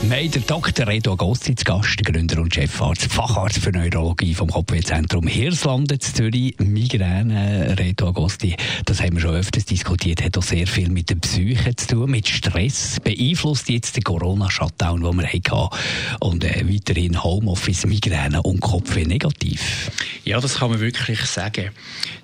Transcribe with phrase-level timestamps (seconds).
[0.00, 0.86] Wir haben den Dr.
[0.86, 6.54] Redo Agosti zu Gast, Gründer und Chefarzt, Facharzt für Neurologie vom Kopfwehzentrum Hirslande zu Zürich.
[6.58, 11.16] Migräne, Redo Agosti, das haben wir schon öfters diskutiert, hat auch sehr viel mit der
[11.16, 13.00] Psyche zu tun, mit Stress.
[13.02, 15.76] Beeinflusst jetzt den Corona-Shutdown, den wir hatten
[16.20, 19.90] und äh, weiterhin Homeoffice, Migräne und Kopfweh negativ?
[20.24, 21.70] Ja, das kann man wirklich sagen.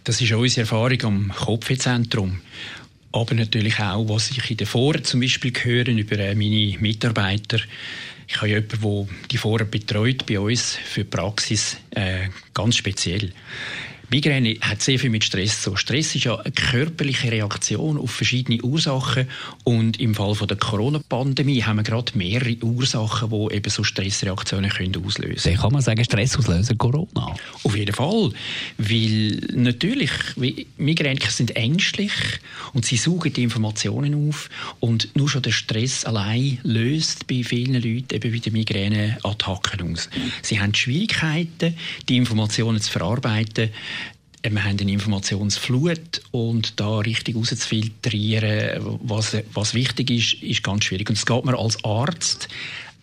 [0.04, 2.40] Das ist unsere Erfahrung am Kopfwehzentrum.
[3.14, 7.60] Aber natürlich auch, was ich in den Foren zum Beispiel höre über äh, meine Mitarbeiter.
[8.26, 13.30] Ich habe jemanden, der die Foren betreut bei uns für die Praxis, äh, ganz speziell.
[14.10, 18.62] Migräne hat sehr viel mit Stress zu Stress ist ja eine körperliche Reaktion auf verschiedene
[18.62, 19.28] Ursachen
[19.64, 24.70] und im Fall von der Corona-Pandemie haben wir gerade mehrere Ursachen, die eben so Stressreaktionen
[24.70, 25.56] können auslösen können.
[25.58, 27.34] kann man sagen, Stressauslöser Corona?
[27.62, 28.30] Auf jeden Fall,
[28.78, 30.10] weil natürlich,
[30.76, 32.12] Migräniker sind ängstlich
[32.72, 37.74] und sie suchen die Informationen auf und nur schon der Stress allein löst bei vielen
[37.74, 40.08] Leuten eben wieder Migräneattacken aus.
[40.42, 41.74] Sie haben Schwierigkeiten,
[42.08, 43.70] die Informationen zu verarbeiten
[44.50, 51.08] wir haben eine Informationsflut und da richtig rauszufiltrieren, was, was wichtig ist, ist ganz schwierig.
[51.08, 52.48] Und es geht mir als Arzt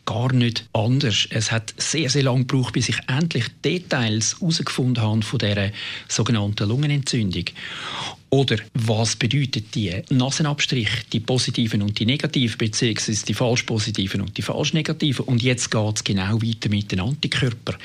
[0.06, 1.28] gar nicht anders.
[1.30, 5.72] Es hat sehr, sehr lange gebraucht, bis ich endlich Details herausgefunden habe von dieser
[6.08, 7.46] sogenannten Lungenentzündung.
[8.30, 14.38] Oder was bedeutet die Nasenabstrich, die positiven und die negativen, beziehungsweise die falsch positiven und
[14.38, 15.26] die falsch negativen?
[15.26, 17.76] Und jetzt geht es genau weiter mit den Antikörpern.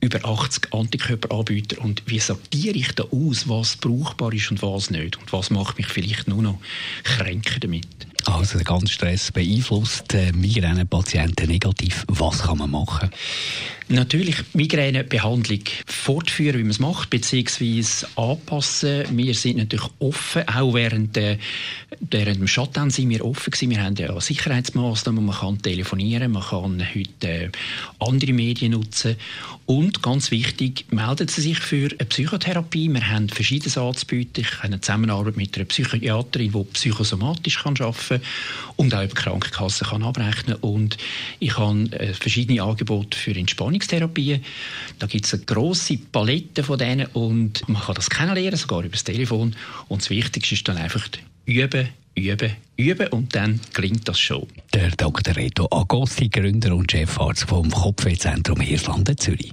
[0.00, 1.80] Über 80 Antikörperanbieter.
[1.80, 5.16] Und wie sortiere ich da aus, was brauchbar ist und was nicht?
[5.18, 6.60] Und was macht mich vielleicht nur noch
[7.02, 7.86] kränker damit?
[8.28, 12.04] Also der ganze Stress beeinflusst äh, Migränepatienten negativ.
[12.08, 13.08] Was kann man machen?
[13.88, 19.04] Natürlich Migränebehandlung fortführen, wie man es macht, beziehungsweise anpassen.
[19.16, 21.38] Wir sind natürlich offen, auch während, äh,
[22.00, 23.70] während Shutdown sind wir offen gewesen.
[23.70, 27.50] Wir haben ja Sicherheitsmaßnahmen, man kann telefonieren, man kann heute äh,
[27.98, 29.16] andere Medien nutzen
[29.64, 32.88] und ganz wichtig, melden Sie sich für eine Psychotherapie.
[32.88, 34.42] Wir haben verschiedenes anzubieten.
[34.42, 38.17] Ich habe eine Zusammenarbeit mit einer Psychiaterin, die psychosomatisch arbeiten kann
[38.76, 40.96] und auch über Krankenkassen kann abrechnen Und
[41.38, 44.44] ich habe äh, verschiedene Angebote für Entspannungstherapien.
[44.98, 48.90] Da gibt es eine grosse Palette von denen und man kann das kennenlernen, sogar über
[48.90, 49.54] das Telefon.
[49.88, 51.06] Und das Wichtigste ist dann einfach
[51.44, 54.46] üben, üben, üben und dann gelingt das schon.
[54.74, 55.36] Der Dr.
[55.36, 59.52] Reto Agosti, Gründer und Chefarzt vom Kopfwehzentrum Hirslande Zürich.